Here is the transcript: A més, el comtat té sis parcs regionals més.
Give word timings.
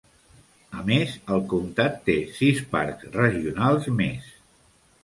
A 0.79 0.85
més, 0.87 1.13
el 1.35 1.43
comtat 1.53 2.01
té 2.09 2.17
sis 2.41 2.65
parcs 2.73 3.07
regionals 3.21 3.93
més. 4.03 4.35